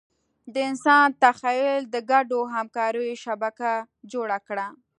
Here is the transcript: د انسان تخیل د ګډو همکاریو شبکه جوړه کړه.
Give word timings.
د 0.53 0.55
انسان 0.69 1.07
تخیل 1.23 1.81
د 1.93 1.95
ګډو 2.11 2.39
همکاریو 2.55 3.19
شبکه 3.23 3.71
جوړه 4.11 4.37
کړه. 4.47 4.67